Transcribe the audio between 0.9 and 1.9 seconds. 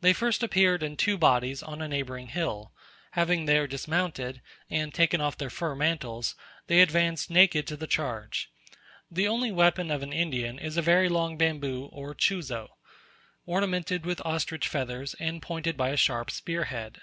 two bodies on a